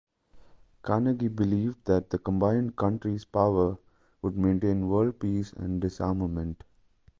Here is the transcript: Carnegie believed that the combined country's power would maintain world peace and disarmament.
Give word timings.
Carnegie 0.81 1.27
believed 1.27 1.85
that 1.85 2.09
the 2.09 2.17
combined 2.17 2.75
country's 2.75 3.23
power 3.23 3.77
would 4.23 4.35
maintain 4.35 4.87
world 4.87 5.19
peace 5.19 5.53
and 5.53 5.79
disarmament. 5.79 6.63